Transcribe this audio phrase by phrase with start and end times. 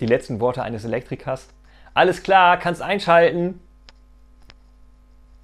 [0.00, 1.48] die letzten Worte eines Elektrikers.
[1.94, 3.60] Alles klar, kannst einschalten.